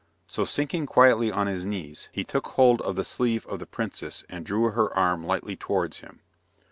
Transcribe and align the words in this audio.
So 0.25 0.45
sinking 0.45 0.87
quietly 0.87 1.31
on 1.31 1.45
his 1.45 1.63
knees, 1.63 2.09
he 2.11 2.23
took 2.23 2.47
hold 2.47 2.81
of 2.81 2.95
the 2.95 3.03
sleeve 3.05 3.45
of 3.45 3.59
the 3.59 3.67
princess 3.67 4.23
and 4.29 4.43
drew 4.43 4.71
her 4.71 4.91
arm 4.97 5.23
lightly 5.23 5.55
towards 5.55 5.97
him. 5.97 6.21